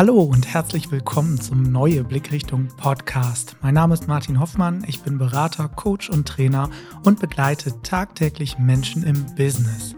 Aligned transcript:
Hallo 0.00 0.22
und 0.22 0.46
herzlich 0.46 0.90
willkommen 0.90 1.38
zum 1.38 1.62
Neue 1.62 2.04
Blickrichtung 2.04 2.68
Podcast. 2.78 3.56
Mein 3.60 3.74
Name 3.74 3.92
ist 3.92 4.08
Martin 4.08 4.40
Hoffmann, 4.40 4.82
ich 4.88 5.02
bin 5.02 5.18
Berater, 5.18 5.68
Coach 5.68 6.08
und 6.08 6.26
Trainer 6.26 6.70
und 7.04 7.20
begleite 7.20 7.82
tagtäglich 7.82 8.58
Menschen 8.58 9.02
im 9.02 9.26
Business. 9.36 9.94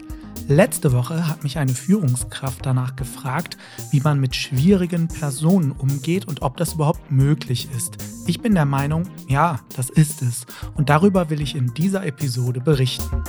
Letzte 0.49 0.91
Woche 0.91 1.29
hat 1.29 1.45
mich 1.45 1.57
eine 1.57 1.73
Führungskraft 1.73 2.65
danach 2.65 2.97
gefragt, 2.97 3.57
wie 3.91 4.01
man 4.01 4.19
mit 4.19 4.35
schwierigen 4.35 5.07
Personen 5.07 5.71
umgeht 5.71 6.27
und 6.27 6.41
ob 6.41 6.57
das 6.57 6.73
überhaupt 6.73 7.09
möglich 7.09 7.69
ist. 7.73 7.95
Ich 8.27 8.41
bin 8.41 8.55
der 8.55 8.65
Meinung, 8.65 9.03
ja, 9.29 9.61
das 9.77 9.89
ist 9.89 10.21
es. 10.21 10.45
Und 10.75 10.89
darüber 10.89 11.29
will 11.29 11.39
ich 11.39 11.55
in 11.55 11.73
dieser 11.73 12.05
Episode 12.05 12.59
berichten. 12.59 13.23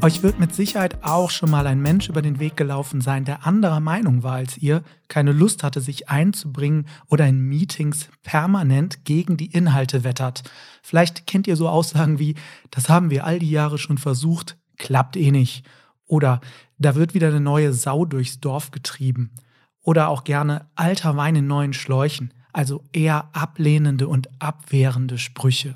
Euch 0.00 0.22
wird 0.22 0.38
mit 0.38 0.54
Sicherheit 0.54 1.02
auch 1.02 1.28
schon 1.28 1.50
mal 1.50 1.66
ein 1.66 1.82
Mensch 1.82 2.08
über 2.08 2.22
den 2.22 2.38
Weg 2.38 2.56
gelaufen 2.56 3.00
sein, 3.00 3.24
der 3.24 3.44
anderer 3.44 3.80
Meinung 3.80 4.22
war 4.22 4.34
als 4.34 4.56
ihr, 4.56 4.84
keine 5.08 5.32
Lust 5.32 5.64
hatte, 5.64 5.80
sich 5.80 6.08
einzubringen 6.08 6.86
oder 7.08 7.26
in 7.26 7.40
Meetings 7.40 8.08
permanent 8.22 9.04
gegen 9.04 9.36
die 9.36 9.50
Inhalte 9.50 10.04
wettert. 10.04 10.44
Vielleicht 10.82 11.26
kennt 11.26 11.48
ihr 11.48 11.56
so 11.56 11.68
Aussagen 11.68 12.20
wie, 12.20 12.36
das 12.70 12.88
haben 12.88 13.10
wir 13.10 13.24
all 13.24 13.40
die 13.40 13.50
Jahre 13.50 13.76
schon 13.76 13.98
versucht, 13.98 14.56
klappt 14.76 15.16
eh 15.16 15.32
nicht. 15.32 15.66
Oder 16.06 16.40
da 16.78 16.94
wird 16.94 17.14
wieder 17.14 17.28
eine 17.28 17.40
neue 17.40 17.72
Sau 17.72 18.04
durchs 18.04 18.38
Dorf 18.38 18.70
getrieben. 18.70 19.32
Oder 19.82 20.10
auch 20.10 20.22
gerne 20.22 20.66
alter 20.76 21.16
Wein 21.16 21.34
in 21.34 21.48
neuen 21.48 21.72
Schläuchen, 21.72 22.32
also 22.52 22.84
eher 22.92 23.30
ablehnende 23.32 24.06
und 24.06 24.28
abwehrende 24.40 25.18
Sprüche. 25.18 25.74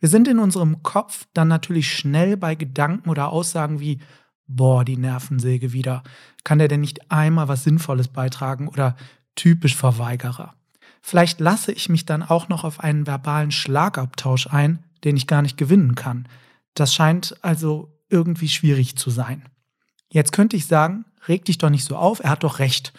Wir 0.00 0.08
sind 0.08 0.28
in 0.28 0.38
unserem 0.38 0.82
Kopf 0.82 1.26
dann 1.34 1.48
natürlich 1.48 1.92
schnell 1.92 2.36
bei 2.36 2.54
Gedanken 2.54 3.10
oder 3.10 3.30
Aussagen 3.30 3.80
wie, 3.80 3.98
boah, 4.46 4.84
die 4.84 4.96
Nervensäge 4.96 5.72
wieder. 5.72 6.02
Kann 6.44 6.58
der 6.58 6.68
denn 6.68 6.80
nicht 6.80 7.10
einmal 7.10 7.48
was 7.48 7.64
Sinnvolles 7.64 8.08
beitragen 8.08 8.68
oder 8.68 8.96
typisch 9.34 9.74
Verweigerer? 9.74 10.54
Vielleicht 11.02 11.40
lasse 11.40 11.72
ich 11.72 11.88
mich 11.88 12.06
dann 12.06 12.22
auch 12.22 12.48
noch 12.48 12.64
auf 12.64 12.80
einen 12.80 13.06
verbalen 13.06 13.50
Schlagabtausch 13.50 14.48
ein, 14.48 14.84
den 15.04 15.16
ich 15.16 15.26
gar 15.26 15.42
nicht 15.42 15.56
gewinnen 15.56 15.94
kann. 15.94 16.28
Das 16.74 16.94
scheint 16.94 17.36
also 17.42 17.92
irgendwie 18.08 18.48
schwierig 18.48 18.96
zu 18.96 19.10
sein. 19.10 19.48
Jetzt 20.10 20.32
könnte 20.32 20.56
ich 20.56 20.66
sagen, 20.66 21.04
reg 21.26 21.44
dich 21.44 21.58
doch 21.58 21.70
nicht 21.70 21.84
so 21.84 21.96
auf, 21.96 22.20
er 22.20 22.30
hat 22.30 22.44
doch 22.44 22.58
recht. 22.58 22.92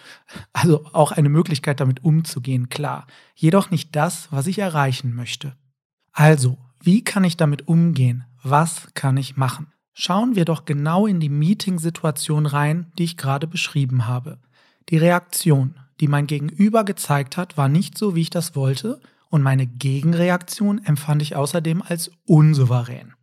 Also 0.53 0.85
auch 0.93 1.11
eine 1.11 1.29
Möglichkeit 1.29 1.79
damit 1.79 2.03
umzugehen, 2.03 2.69
klar. 2.69 3.07
Jedoch 3.35 3.71
nicht 3.71 3.95
das, 3.95 4.31
was 4.31 4.47
ich 4.47 4.59
erreichen 4.59 5.15
möchte. 5.15 5.55
Also, 6.11 6.57
wie 6.81 7.03
kann 7.03 7.23
ich 7.23 7.38
damit 7.38 7.67
umgehen? 7.67 8.25
Was 8.44 8.88
kann 8.94 9.17
ich 9.17 9.38
machen? 9.38 9.67
Schauen 9.94 10.35
wir 10.35 10.45
doch 10.45 10.66
genau 10.66 11.05
in 11.08 11.19
die 11.19 11.30
Meeting-Situation 11.30 12.45
rein, 12.45 12.91
die 12.97 13.03
ich 13.03 13.17
gerade 13.17 13.47
beschrieben 13.47 14.08
habe. 14.08 14.39
Die 14.89 14.97
Reaktion, 14.97 15.75
die 15.99 16.08
mein 16.08 16.25
Gegenüber 16.25 16.86
gezeigt 16.86 17.36
hat, 17.36 17.58
war 17.58 17.67
nicht 17.67 17.97
so, 17.97 18.16
wie 18.16 18.21
ich 18.21 18.30
das 18.30 18.55
wollte, 18.55 19.02
und 19.30 19.44
meine 19.44 19.67
Gegenreaktion 19.67 20.83
empfand 20.86 21.21
ich 21.21 21.36
außerdem 21.36 21.81
als 21.81 22.11
unsouverän. 22.25 23.14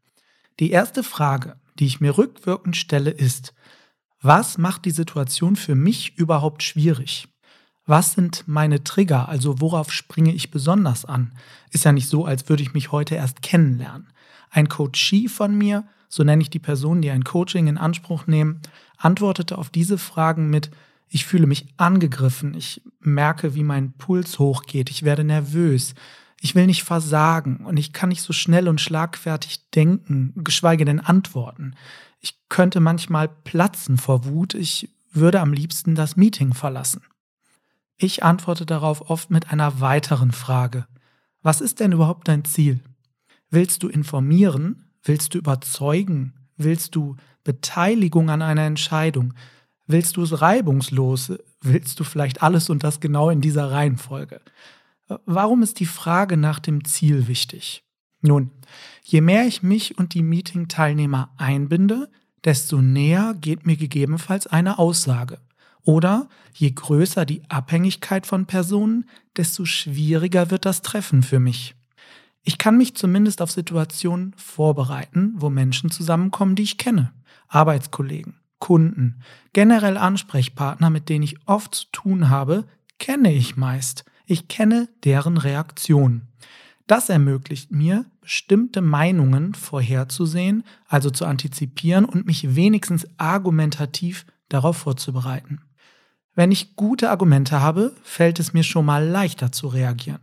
Die 0.61 0.71
erste 0.71 1.03
Frage, 1.03 1.57
die 1.79 1.87
ich 1.87 2.01
mir 2.01 2.17
rückwirkend 2.17 2.77
stelle, 2.77 3.11
ist, 3.11 3.55
was 4.21 4.59
macht 4.59 4.85
die 4.85 4.91
Situation 4.91 5.57
für 5.57 5.75
mich 5.75 6.17
überhaupt 6.17 6.63
schwierig? 6.63 7.29
Was 7.87 8.13
sind 8.15 8.43
meine 8.47 8.83
Trigger? 8.83 9.29
Also 9.29 9.61
worauf 9.61 9.93
springe 9.93 10.35
ich 10.35 10.51
besonders 10.51 11.05
an? 11.05 11.33
Ist 11.71 11.85
ja 11.85 11.93
nicht 11.93 12.09
so, 12.09 12.25
als 12.25 12.49
würde 12.49 12.65
ich 12.65 12.75
mich 12.75 12.91
heute 12.91 13.15
erst 13.15 13.43
kennenlernen. 13.43 14.09
Ein 14.51 14.69
Coachie 14.69 15.29
von 15.29 15.57
mir, 15.57 15.85
so 16.09 16.25
nenne 16.25 16.43
ich 16.43 16.51
die 16.51 16.59
Person, 16.59 17.01
die 17.01 17.11
ein 17.11 17.23
Coaching 17.23 17.69
in 17.69 17.79
Anspruch 17.79 18.27
nehmen, 18.27 18.61
antwortete 18.97 19.57
auf 19.57 19.71
diese 19.71 19.99
Fragen 19.99 20.51
mit, 20.51 20.71
ich 21.09 21.27
fühle 21.27 21.47
mich 21.47 21.69
angegriffen, 21.77 22.55
ich 22.55 22.83
merke, 22.99 23.55
wie 23.55 23.63
mein 23.63 23.93
Puls 23.93 24.41
hochgeht, 24.41 24.91
ich 24.91 25.05
werde 25.05 25.23
nervös, 25.23 25.95
ich 26.41 26.57
will 26.57 26.67
nicht 26.67 26.83
versagen 26.83 27.65
und 27.65 27.77
ich 27.77 27.93
kann 27.93 28.09
nicht 28.09 28.23
so 28.23 28.33
schnell 28.33 28.67
und 28.69 28.81
schlagfertig 28.81 29.71
denken, 29.71 30.33
geschweige 30.37 30.85
denn 30.85 30.99
antworten. 30.99 31.75
Ich 32.21 32.49
könnte 32.49 32.81
manchmal 32.81 33.29
platzen 33.29 33.97
vor 33.97 34.25
Wut, 34.25 34.55
ich 34.55 34.89
würde 35.13 35.41
am 35.41 35.53
liebsten 35.53 35.95
das 35.95 36.17
Meeting 36.17 36.53
verlassen. 36.53 37.03
Ich 37.99 38.23
antworte 38.23 38.67
darauf 38.67 39.11
oft 39.11 39.31
mit 39.31 39.51
einer 39.51 39.81
weiteren 39.81 40.33
Frage. 40.33 40.87
Was 41.43 41.61
ist 41.61 41.81
denn 41.81 41.93
überhaupt 41.93 42.29
dein 42.29 42.45
Ziel? 42.45 42.81
Willst 43.51 43.83
du 43.83 43.89
informieren? 43.89 44.91
Willst 45.03 45.35
du 45.35 45.39
überzeugen? 45.39 46.35
Willst 46.57 46.95
du 46.95 47.17
Beteiligung 47.45 48.29
an 48.29 48.43
einer 48.43 48.65
Entscheidung? 48.65 49.33
Willst 49.87 50.17
du 50.17 50.23
es 50.23 50.41
reibungslos? 50.41 51.33
Willst 51.61 51.99
du 52.01 52.05
vielleicht 52.05 52.43
alles 52.43 52.69
und 52.69 52.85
das 52.85 53.01
genau 53.01 53.31
in 53.31 53.41
dieser 53.41 53.71
Reihenfolge? 53.71 54.41
Warum 55.25 55.63
ist 55.63 55.81
die 55.81 55.87
Frage 55.87 56.37
nach 56.37 56.59
dem 56.59 56.85
Ziel 56.85 57.29
wichtig? 57.29 57.85
Nun, 58.21 58.51
je 59.05 59.21
mehr 59.21 59.47
ich 59.47 59.63
mich 59.63 59.97
und 59.99 60.15
die 60.15 60.23
Meeting-Teilnehmer 60.23 61.33
einbinde, 61.37 62.11
desto 62.45 62.83
näher 62.83 63.35
geht 63.41 63.65
mir 63.65 63.77
gegebenenfalls 63.77 64.47
eine 64.47 64.79
Aussage. 64.79 65.39
Oder 65.87 66.29
je 66.53 66.73
größer 66.73 67.25
die 67.25 67.49
Abhängigkeit 67.49 68.27
von 68.27 68.47
Personen, 68.47 69.09
desto 69.37 69.65
schwieriger 69.65 70.51
wird 70.51 70.67
das 70.67 70.83
Treffen 70.83 71.23
für 71.23 71.39
mich. 71.39 71.77
Ich 72.43 72.59
kann 72.59 72.77
mich 72.77 72.97
zumindest 72.97 73.41
auf 73.41 73.53
Situationen 73.53 74.35
vorbereiten, 74.37 75.35
wo 75.37 75.49
Menschen 75.49 75.93
zusammenkommen, 75.93 76.57
die 76.57 76.65
ich 76.65 76.77
kenne. 76.77 77.13
Arbeitskollegen, 77.47 78.35
Kunden, 78.59 79.21
generell 79.53 79.97
Ansprechpartner, 79.97 80.91
mit 80.91 81.09
denen 81.09 81.23
ich 81.23 81.37
oft 81.47 81.73
zu 81.77 81.85
tun 81.93 82.31
habe, 82.31 82.65
kenne 82.99 83.33
ich 83.33 83.57
meist. 83.57 84.05
Ich 84.27 84.49
kenne 84.49 84.89
deren 85.05 85.37
Reaktion. 85.37 86.23
Das 86.89 87.09
ermöglicht 87.09 87.71
mir, 87.71 88.07
bestimmte 88.21 88.81
Meinungen 88.81 89.55
vorherzusehen, 89.55 90.65
also 90.89 91.11
zu 91.11 91.27
antizipieren 91.27 92.05
und 92.05 92.27
mich 92.27 92.57
wenigstens 92.57 93.07
argumentativ 93.19 94.27
darauf 94.49 94.79
vorzubereiten. 94.79 95.61
Wenn 96.37 96.53
ich 96.53 96.77
gute 96.77 97.11
Argumente 97.11 97.61
habe, 97.61 97.93
fällt 98.03 98.39
es 98.39 98.53
mir 98.53 98.63
schon 98.63 98.85
mal 98.85 99.05
leichter 99.05 99.51
zu 99.51 99.67
reagieren. 99.67 100.21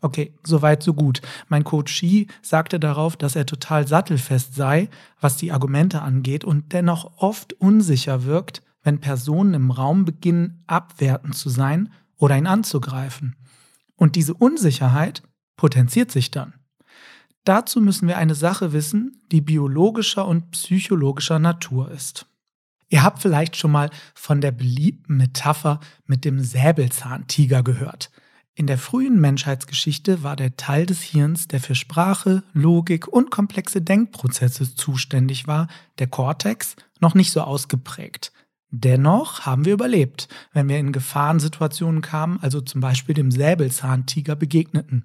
Okay, 0.00 0.34
soweit, 0.44 0.82
so 0.82 0.92
gut. 0.92 1.22
Mein 1.48 1.62
Coachie 1.62 2.26
sagte 2.42 2.80
darauf, 2.80 3.16
dass 3.16 3.36
er 3.36 3.46
total 3.46 3.86
sattelfest 3.86 4.54
sei, 4.54 4.88
was 5.20 5.36
die 5.36 5.52
Argumente 5.52 6.02
angeht 6.02 6.44
und 6.44 6.72
dennoch 6.72 7.18
oft 7.18 7.52
unsicher 7.54 8.24
wirkt, 8.24 8.62
wenn 8.82 9.00
Personen 9.00 9.54
im 9.54 9.70
Raum 9.70 10.04
beginnen, 10.04 10.64
abwertend 10.66 11.36
zu 11.36 11.48
sein 11.48 11.92
oder 12.16 12.36
ihn 12.36 12.46
anzugreifen. 12.46 13.36
Und 13.94 14.16
diese 14.16 14.34
Unsicherheit 14.34 15.22
potenziert 15.56 16.10
sich 16.10 16.30
dann. 16.30 16.54
Dazu 17.44 17.80
müssen 17.80 18.08
wir 18.08 18.18
eine 18.18 18.34
Sache 18.34 18.72
wissen, 18.72 19.22
die 19.30 19.40
biologischer 19.40 20.26
und 20.26 20.50
psychologischer 20.50 21.38
Natur 21.38 21.90
ist. 21.92 22.26
Ihr 22.88 23.02
habt 23.02 23.20
vielleicht 23.20 23.56
schon 23.56 23.72
mal 23.72 23.90
von 24.14 24.40
der 24.40 24.52
beliebten 24.52 25.16
Metapher 25.16 25.80
mit 26.06 26.24
dem 26.24 26.42
Säbelzahntiger 26.42 27.62
gehört. 27.62 28.10
In 28.54 28.66
der 28.66 28.78
frühen 28.78 29.20
Menschheitsgeschichte 29.20 30.22
war 30.22 30.34
der 30.34 30.56
Teil 30.56 30.86
des 30.86 31.02
Hirns, 31.02 31.46
der 31.46 31.60
für 31.60 31.74
Sprache, 31.74 32.42
Logik 32.54 33.06
und 33.06 33.30
komplexe 33.30 33.82
Denkprozesse 33.82 34.74
zuständig 34.74 35.46
war, 35.46 35.68
der 35.98 36.06
Kortex, 36.06 36.74
noch 37.00 37.14
nicht 37.14 37.32
so 37.32 37.42
ausgeprägt. 37.42 38.32
Dennoch 38.70 39.44
haben 39.44 39.66
wir 39.66 39.74
überlebt, 39.74 40.28
wenn 40.52 40.68
wir 40.68 40.78
in 40.78 40.92
Gefahrensituationen 40.92 42.00
kamen, 42.00 42.38
also 42.40 42.60
zum 42.60 42.80
Beispiel 42.80 43.14
dem 43.14 43.30
Säbelzahntiger 43.30 44.36
begegneten. 44.36 45.04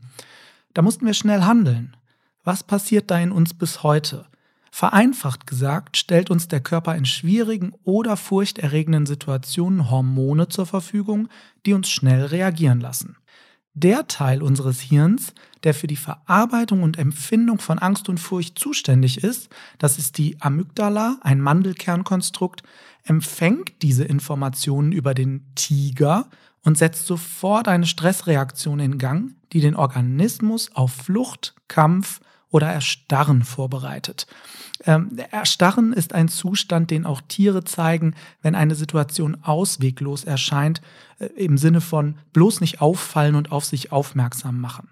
Da 0.74 0.82
mussten 0.82 1.06
wir 1.06 1.14
schnell 1.14 1.42
handeln. 1.42 1.98
Was 2.44 2.64
passiert 2.64 3.12
da 3.12 3.20
in 3.20 3.34
uns 3.34 3.54
bis 3.54 3.84
heute? 3.84 4.28
Vereinfacht 4.72 5.46
gesagt 5.46 5.98
stellt 5.98 6.32
uns 6.32 6.48
der 6.48 6.62
Körper 6.62 6.96
in 6.96 7.06
schwierigen 7.06 7.74
oder 7.84 8.16
furchterregenden 8.16 9.06
Situationen 9.06 9.92
Hormone 9.92 10.48
zur 10.48 10.66
Verfügung, 10.66 11.28
die 11.66 11.74
uns 11.74 11.90
schnell 11.90 12.26
reagieren 12.26 12.80
lassen. 12.80 13.18
Der 13.74 14.08
Teil 14.08 14.42
unseres 14.42 14.80
Hirns, 14.80 15.34
der 15.64 15.74
für 15.74 15.88
die 15.88 15.98
Verarbeitung 15.98 16.84
und 16.84 16.98
Empfindung 16.98 17.60
von 17.60 17.80
Angst 17.80 18.10
und 18.10 18.20
Furcht 18.20 18.58
zuständig 18.58 19.24
ist, 19.24 19.50
das 19.78 19.98
ist 19.98 20.18
die 20.18 20.42
Amygdala, 20.42 21.18
ein 21.22 21.42
Mandelkernkonstrukt, 21.42 22.64
empfängt 23.04 23.82
diese 23.82 24.04
Informationen 24.04 24.92
über 24.92 25.14
den 25.14 25.46
Tiger 25.56 26.28
und 26.64 26.78
setzt 26.78 27.06
sofort 27.06 27.68
eine 27.68 27.86
Stressreaktion 27.86 28.80
in 28.80 28.98
Gang, 28.98 29.36
die 29.52 29.62
den 29.62 29.76
Organismus 29.76 30.74
auf 30.74 30.92
Flucht, 30.94 31.56
Kampf 31.68 32.20
oder 32.52 32.68
Erstarren 32.68 33.44
vorbereitet. 33.44 34.28
Ähm, 34.86 35.18
Erstarren 35.32 35.94
ist 35.94 36.14
ein 36.14 36.28
Zustand, 36.28 36.92
den 36.92 37.06
auch 37.06 37.22
Tiere 37.22 37.64
zeigen, 37.64 38.14
wenn 38.42 38.56
eine 38.56 38.76
Situation 38.76 39.38
ausweglos 39.42 40.24
erscheint, 40.24 40.82
äh, 41.20 41.26
im 41.38 41.58
Sinne 41.58 41.82
von 41.82 42.18
bloß 42.34 42.62
nicht 42.62 42.82
auffallen 42.82 43.36
und 43.36 43.52
auf 43.52 43.66
sich 43.66 43.92
aufmerksam 43.92 44.60
machen. 44.60 44.90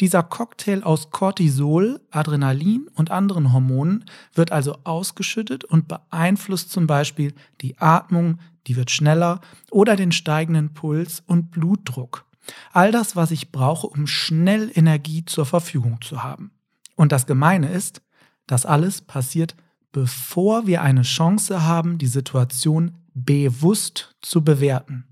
Dieser 0.00 0.22
Cocktail 0.22 0.82
aus 0.82 1.10
Cortisol, 1.10 2.00
Adrenalin 2.10 2.88
und 2.94 3.10
anderen 3.10 3.54
Hormonen 3.54 4.04
wird 4.34 4.52
also 4.52 4.76
ausgeschüttet 4.84 5.64
und 5.64 5.88
beeinflusst 5.88 6.70
zum 6.70 6.86
Beispiel 6.86 7.34
die 7.62 7.78
Atmung, 7.78 8.38
die 8.66 8.76
wird 8.76 8.90
schneller 8.90 9.40
oder 9.70 9.96
den 9.96 10.12
steigenden 10.12 10.74
Puls 10.74 11.22
und 11.26 11.50
Blutdruck. 11.50 12.26
All 12.72 12.92
das, 12.92 13.16
was 13.16 13.30
ich 13.30 13.52
brauche, 13.52 13.86
um 13.86 14.06
schnell 14.06 14.70
Energie 14.74 15.24
zur 15.24 15.46
Verfügung 15.46 16.00
zu 16.02 16.22
haben. 16.22 16.50
Und 16.96 17.12
das 17.12 17.26
Gemeine 17.26 17.70
ist, 17.70 18.02
das 18.46 18.66
alles 18.66 19.02
passiert, 19.02 19.54
bevor 19.92 20.66
wir 20.66 20.82
eine 20.82 21.02
Chance 21.02 21.62
haben, 21.62 21.98
die 21.98 22.06
Situation 22.06 22.98
bewusst 23.14 24.14
zu 24.20 24.42
bewerten. 24.42 25.06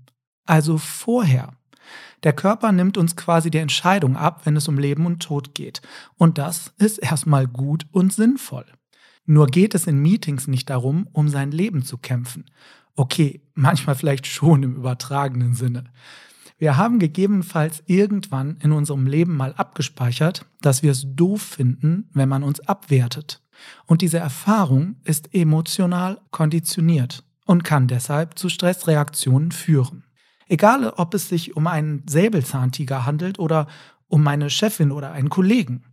Also 0.45 0.77
vorher. 0.77 1.53
Der 2.23 2.33
Körper 2.33 2.71
nimmt 2.71 2.97
uns 2.97 3.15
quasi 3.15 3.51
die 3.51 3.59
Entscheidung 3.59 4.15
ab, 4.15 4.41
wenn 4.45 4.55
es 4.55 4.67
um 4.67 4.77
Leben 4.77 5.05
und 5.05 5.21
Tod 5.21 5.53
geht. 5.53 5.81
Und 6.17 6.37
das 6.37 6.73
ist 6.77 6.97
erstmal 6.97 7.47
gut 7.47 7.85
und 7.91 8.13
sinnvoll. 8.13 8.65
Nur 9.25 9.47
geht 9.47 9.73
es 9.75 9.87
in 9.87 10.01
Meetings 10.01 10.47
nicht 10.47 10.69
darum, 10.69 11.07
um 11.13 11.29
sein 11.29 11.51
Leben 11.51 11.83
zu 11.83 11.97
kämpfen. 11.97 12.45
Okay, 12.95 13.41
manchmal 13.53 13.95
vielleicht 13.95 14.27
schon 14.27 14.63
im 14.63 14.75
übertragenen 14.75 15.53
Sinne. 15.53 15.85
Wir 16.57 16.77
haben 16.77 16.99
gegebenenfalls 16.99 17.83
irgendwann 17.85 18.57
in 18.61 18.71
unserem 18.71 19.07
Leben 19.07 19.35
mal 19.35 19.53
abgespeichert, 19.53 20.45
dass 20.61 20.83
wir 20.83 20.91
es 20.91 21.05
doof 21.05 21.41
finden, 21.41 22.09
wenn 22.13 22.29
man 22.29 22.43
uns 22.43 22.61
abwertet. 22.61 23.41
Und 23.85 24.01
diese 24.01 24.19
Erfahrung 24.19 24.95
ist 25.03 25.33
emotional 25.33 26.21
konditioniert 26.31 27.23
und 27.45 27.63
kann 27.63 27.87
deshalb 27.87 28.39
zu 28.39 28.49
Stressreaktionen 28.49 29.51
führen. 29.51 30.03
Egal, 30.47 30.89
ob 30.89 31.13
es 31.13 31.27
sich 31.27 31.55
um 31.55 31.67
einen 31.67 32.03
Säbelzahntiger 32.07 33.05
handelt 33.05 33.39
oder 33.39 33.67
um 34.07 34.23
meine 34.23 34.49
Chefin 34.49 34.91
oder 34.91 35.11
einen 35.11 35.29
Kollegen. 35.29 35.83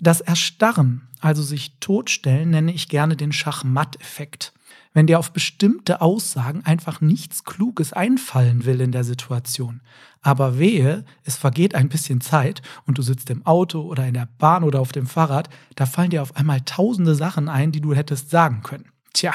Das 0.00 0.20
Erstarren, 0.20 1.08
also 1.20 1.42
sich 1.42 1.78
totstellen, 1.80 2.50
nenne 2.50 2.72
ich 2.72 2.88
gerne 2.88 3.16
den 3.16 3.32
Schachmatt-Effekt. 3.32 4.52
Wenn 4.92 5.06
dir 5.06 5.18
auf 5.18 5.32
bestimmte 5.32 6.00
Aussagen 6.00 6.64
einfach 6.64 7.00
nichts 7.00 7.44
Kluges 7.44 7.92
einfallen 7.92 8.64
will 8.64 8.80
in 8.80 8.92
der 8.92 9.04
Situation. 9.04 9.80
Aber 10.20 10.58
wehe, 10.58 11.04
es 11.24 11.36
vergeht 11.36 11.74
ein 11.74 11.88
bisschen 11.88 12.20
Zeit 12.20 12.62
und 12.86 12.98
du 12.98 13.02
sitzt 13.02 13.28
im 13.30 13.44
Auto 13.44 13.82
oder 13.82 14.06
in 14.06 14.14
der 14.14 14.28
Bahn 14.38 14.64
oder 14.64 14.80
auf 14.80 14.92
dem 14.92 15.06
Fahrrad, 15.06 15.50
da 15.76 15.86
fallen 15.86 16.10
dir 16.10 16.22
auf 16.22 16.36
einmal 16.36 16.60
tausende 16.62 17.14
Sachen 17.14 17.48
ein, 17.48 17.72
die 17.72 17.80
du 17.80 17.94
hättest 17.94 18.30
sagen 18.30 18.62
können. 18.62 18.90
Tja, 19.12 19.32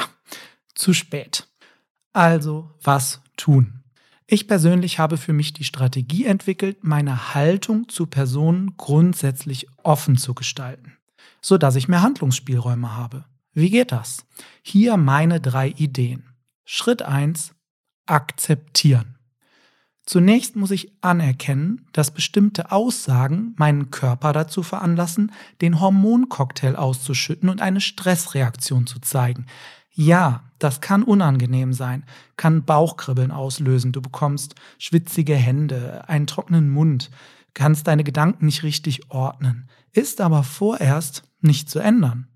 zu 0.74 0.92
spät. 0.92 1.46
Also, 2.12 2.70
was 2.82 3.20
tun? 3.36 3.80
Ich 4.32 4.46
persönlich 4.46 5.00
habe 5.00 5.16
für 5.16 5.32
mich 5.32 5.52
die 5.52 5.64
Strategie 5.64 6.24
entwickelt, 6.24 6.84
meine 6.84 7.34
Haltung 7.34 7.88
zu 7.88 8.06
Personen 8.06 8.76
grundsätzlich 8.76 9.66
offen 9.82 10.16
zu 10.16 10.34
gestalten, 10.34 10.96
sodass 11.40 11.74
ich 11.74 11.88
mehr 11.88 12.02
Handlungsspielräume 12.02 12.96
habe. 12.96 13.24
Wie 13.52 13.70
geht 13.70 13.90
das? 13.90 14.24
Hier 14.62 14.96
meine 14.96 15.40
drei 15.40 15.70
Ideen. 15.70 16.24
Schritt 16.64 17.02
1. 17.02 17.52
Akzeptieren. 18.06 19.18
Zunächst 20.06 20.54
muss 20.54 20.70
ich 20.70 20.92
anerkennen, 21.00 21.86
dass 21.92 22.12
bestimmte 22.12 22.70
Aussagen 22.70 23.54
meinen 23.56 23.90
Körper 23.90 24.32
dazu 24.32 24.62
veranlassen, 24.62 25.32
den 25.60 25.80
Hormoncocktail 25.80 26.76
auszuschütten 26.76 27.48
und 27.48 27.60
eine 27.60 27.80
Stressreaktion 27.80 28.86
zu 28.86 29.00
zeigen. 29.00 29.46
Ja, 29.92 30.44
das 30.60 30.80
kann 30.80 31.02
unangenehm 31.02 31.72
sein, 31.72 32.04
kann 32.36 32.64
Bauchkribbeln 32.64 33.32
auslösen, 33.32 33.90
du 33.90 34.00
bekommst 34.00 34.54
schwitzige 34.78 35.34
Hände, 35.34 36.08
einen 36.08 36.28
trockenen 36.28 36.70
Mund, 36.70 37.10
kannst 37.54 37.88
deine 37.88 38.04
Gedanken 38.04 38.46
nicht 38.46 38.62
richtig 38.62 39.10
ordnen, 39.10 39.68
ist 39.92 40.20
aber 40.20 40.44
vorerst 40.44 41.24
nicht 41.40 41.68
zu 41.68 41.80
ändern. 41.80 42.29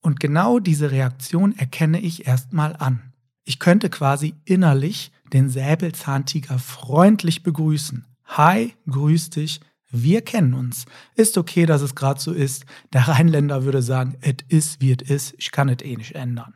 Und 0.00 0.20
genau 0.20 0.58
diese 0.58 0.90
Reaktion 0.90 1.56
erkenne 1.56 2.00
ich 2.00 2.26
erstmal 2.26 2.74
an. 2.76 3.12
Ich 3.44 3.58
könnte 3.58 3.90
quasi 3.90 4.34
innerlich 4.44 5.12
den 5.32 5.48
Säbelzahntiger 5.48 6.58
freundlich 6.58 7.42
begrüßen. 7.42 8.06
Hi, 8.24 8.74
grüß 8.88 9.30
dich, 9.30 9.60
wir 9.90 10.22
kennen 10.22 10.54
uns. 10.54 10.86
Ist 11.16 11.36
okay, 11.36 11.66
dass 11.66 11.82
es 11.82 11.94
gerade 11.94 12.20
so 12.20 12.32
ist. 12.32 12.64
Der 12.92 13.08
Rheinländer 13.08 13.64
würde 13.64 13.82
sagen, 13.82 14.16
es 14.20 14.36
ist, 14.48 14.80
wie 14.80 14.92
es 14.92 15.08
ist, 15.08 15.34
ich 15.38 15.50
kann 15.50 15.68
es 15.68 15.82
eh 15.82 15.96
nicht 15.96 16.14
ändern. 16.14 16.54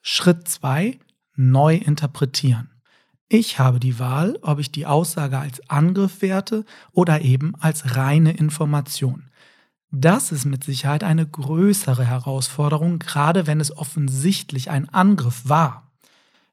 Schritt 0.00 0.48
2. 0.48 0.98
Neu 1.36 1.76
interpretieren. 1.76 2.68
Ich 3.28 3.58
habe 3.58 3.80
die 3.80 3.98
Wahl, 3.98 4.38
ob 4.42 4.58
ich 4.58 4.72
die 4.72 4.84
Aussage 4.84 5.38
als 5.38 5.70
Angriff 5.70 6.20
werte 6.20 6.64
oder 6.90 7.22
eben 7.22 7.54
als 7.60 7.96
reine 7.96 8.32
Information. 8.32 9.30
Das 9.94 10.32
ist 10.32 10.46
mit 10.46 10.64
Sicherheit 10.64 11.04
eine 11.04 11.26
größere 11.26 12.06
Herausforderung, 12.06 12.98
gerade 12.98 13.46
wenn 13.46 13.60
es 13.60 13.76
offensichtlich 13.76 14.70
ein 14.70 14.88
Angriff 14.88 15.42
war. 15.44 15.92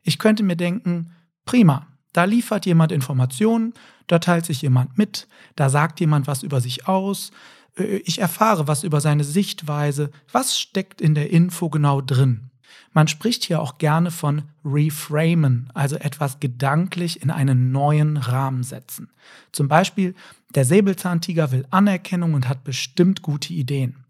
Ich 0.03 0.19
könnte 0.19 0.43
mir 0.43 0.57
denken, 0.57 1.11
prima, 1.45 1.87
da 2.11 2.25
liefert 2.25 2.65
jemand 2.65 2.91
Informationen, 2.91 3.73
da 4.07 4.19
teilt 4.19 4.45
sich 4.45 4.61
jemand 4.61 4.97
mit, 4.97 5.29
da 5.55 5.69
sagt 5.69 6.01
jemand 6.01 6.27
was 6.27 6.43
über 6.43 6.59
sich 6.59 6.89
aus, 6.89 7.31
äh, 7.77 7.97
ich 8.03 8.19
erfahre 8.19 8.67
was 8.67 8.83
über 8.83 8.99
seine 8.99 9.23
Sichtweise, 9.23 10.11
was 10.29 10.59
steckt 10.59 10.99
in 10.99 11.15
der 11.15 11.29
Info 11.29 11.69
genau 11.69 12.01
drin. 12.01 12.49
Man 12.93 13.07
spricht 13.07 13.43
hier 13.45 13.61
auch 13.61 13.77
gerne 13.77 14.11
von 14.11 14.43
reframen, 14.65 15.69
also 15.73 15.95
etwas 15.95 16.39
gedanklich 16.39 17.21
in 17.21 17.31
einen 17.31 17.71
neuen 17.71 18.17
Rahmen 18.17 18.63
setzen. 18.63 19.09
Zum 19.51 19.67
Beispiel, 19.67 20.15
der 20.55 20.65
Säbelzahntiger 20.65 21.51
will 21.51 21.65
Anerkennung 21.69 22.33
und 22.33 22.47
hat 22.47 22.63
bestimmt 22.63 23.21
gute 23.21 23.53
Ideen. 23.53 24.03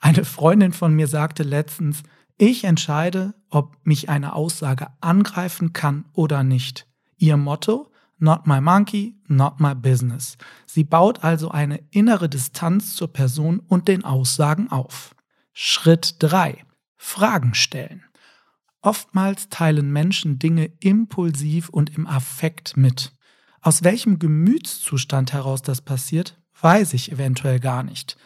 Eine 0.00 0.24
Freundin 0.24 0.72
von 0.72 0.94
mir 0.94 1.06
sagte 1.06 1.42
letztens, 1.42 2.02
ich 2.38 2.64
entscheide, 2.64 3.34
ob 3.50 3.76
mich 3.84 4.08
eine 4.08 4.34
Aussage 4.34 4.88
angreifen 5.00 5.72
kann 5.72 6.06
oder 6.12 6.42
nicht. 6.42 6.86
Ihr 7.18 7.36
Motto? 7.36 7.88
Not 8.18 8.46
my 8.46 8.60
monkey, 8.60 9.16
not 9.26 9.58
my 9.58 9.74
business. 9.74 10.38
Sie 10.64 10.84
baut 10.84 11.24
also 11.24 11.50
eine 11.50 11.80
innere 11.90 12.28
Distanz 12.28 12.94
zur 12.94 13.12
Person 13.12 13.60
und 13.66 13.88
den 13.88 14.04
Aussagen 14.04 14.70
auf. 14.70 15.14
Schritt 15.52 16.16
3. 16.20 16.64
Fragen 17.04 17.52
stellen. 17.52 18.04
Oftmals 18.80 19.48
teilen 19.48 19.92
Menschen 19.92 20.38
Dinge 20.38 20.70
impulsiv 20.80 21.68
und 21.68 21.94
im 21.94 22.06
Affekt 22.06 22.76
mit. 22.76 23.12
Aus 23.60 23.82
welchem 23.82 24.18
Gemütszustand 24.18 25.32
heraus 25.32 25.62
das 25.62 25.82
passiert, 25.82 26.40
weiß 26.60 26.94
ich 26.94 27.12
eventuell 27.12 27.58
gar 27.60 27.82
nicht. 27.82 28.16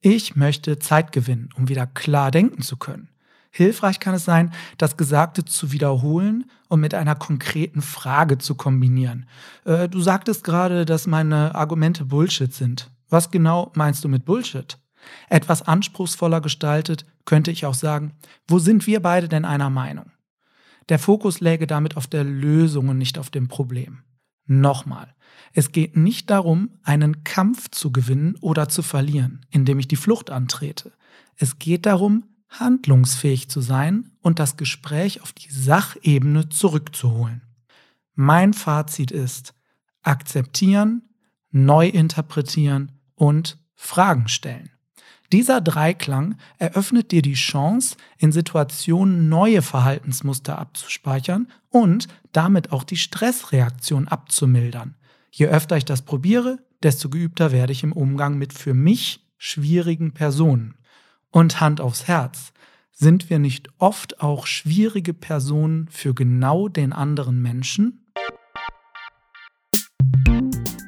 Ich 0.00 0.36
möchte 0.36 0.78
Zeit 0.78 1.12
gewinnen, 1.12 1.48
um 1.56 1.68
wieder 1.68 1.86
klar 1.86 2.30
denken 2.30 2.62
zu 2.62 2.76
können. 2.76 3.08
Hilfreich 3.50 4.00
kann 4.00 4.14
es 4.14 4.26
sein, 4.26 4.52
das 4.76 4.98
Gesagte 4.98 5.44
zu 5.44 5.72
wiederholen 5.72 6.44
und 6.68 6.80
mit 6.80 6.92
einer 6.94 7.14
konkreten 7.14 7.80
Frage 7.80 8.36
zu 8.38 8.54
kombinieren. 8.54 9.26
Äh, 9.64 9.88
du 9.88 10.00
sagtest 10.02 10.44
gerade, 10.44 10.84
dass 10.84 11.06
meine 11.06 11.54
Argumente 11.54 12.04
Bullshit 12.04 12.52
sind. 12.52 12.90
Was 13.08 13.30
genau 13.30 13.72
meinst 13.74 14.04
du 14.04 14.08
mit 14.08 14.26
Bullshit? 14.26 14.78
Etwas 15.28 15.62
anspruchsvoller 15.62 16.40
gestaltet 16.40 17.06
könnte 17.26 17.50
ich 17.50 17.66
auch 17.66 17.74
sagen, 17.74 18.14
wo 18.48 18.58
sind 18.58 18.86
wir 18.86 19.00
beide 19.00 19.28
denn 19.28 19.44
einer 19.44 19.68
Meinung? 19.68 20.10
Der 20.88 20.98
Fokus 20.98 21.40
läge 21.40 21.66
damit 21.66 21.96
auf 21.96 22.06
der 22.06 22.24
Lösung 22.24 22.88
und 22.88 22.98
nicht 22.98 23.18
auf 23.18 23.28
dem 23.28 23.48
Problem. 23.48 24.02
Nochmal, 24.46 25.14
es 25.52 25.72
geht 25.72 25.96
nicht 25.96 26.30
darum, 26.30 26.70
einen 26.82 27.24
Kampf 27.24 27.70
zu 27.70 27.92
gewinnen 27.92 28.36
oder 28.40 28.68
zu 28.68 28.82
verlieren, 28.82 29.44
indem 29.50 29.78
ich 29.78 29.88
die 29.88 29.96
Flucht 29.96 30.30
antrete. 30.30 30.92
Es 31.36 31.58
geht 31.58 31.84
darum, 31.86 32.24
handlungsfähig 32.48 33.48
zu 33.48 33.60
sein 33.60 34.12
und 34.20 34.38
das 34.38 34.56
Gespräch 34.56 35.22
auf 35.22 35.32
die 35.32 35.50
Sachebene 35.50 36.48
zurückzuholen. 36.48 37.42
Mein 38.14 38.54
Fazit 38.54 39.10
ist, 39.10 39.54
akzeptieren, 40.02 41.02
neu 41.50 41.88
interpretieren 41.88 42.92
und 43.14 43.58
Fragen 43.74 44.28
stellen. 44.28 44.70
Dieser 45.32 45.60
Dreiklang 45.60 46.36
eröffnet 46.58 47.10
dir 47.10 47.22
die 47.22 47.34
Chance, 47.34 47.96
in 48.18 48.32
Situationen 48.32 49.28
neue 49.28 49.62
Verhaltensmuster 49.62 50.58
abzuspeichern 50.58 51.48
und 51.70 52.06
damit 52.32 52.72
auch 52.72 52.84
die 52.84 52.96
Stressreaktion 52.96 54.08
abzumildern. 54.08 54.94
Je 55.30 55.48
öfter 55.48 55.76
ich 55.76 55.84
das 55.84 56.02
probiere, 56.02 56.58
desto 56.82 57.10
geübter 57.10 57.52
werde 57.52 57.72
ich 57.72 57.82
im 57.82 57.92
Umgang 57.92 58.38
mit 58.38 58.52
für 58.52 58.74
mich 58.74 59.26
schwierigen 59.36 60.12
Personen. 60.12 60.76
Und 61.30 61.60
Hand 61.60 61.80
aufs 61.80 62.06
Herz, 62.06 62.52
sind 62.92 63.28
wir 63.28 63.38
nicht 63.38 63.68
oft 63.78 64.22
auch 64.22 64.46
schwierige 64.46 65.12
Personen 65.12 65.88
für 65.88 66.14
genau 66.14 66.68
den 66.68 66.94
anderen 66.94 67.42
Menschen? 67.42 68.05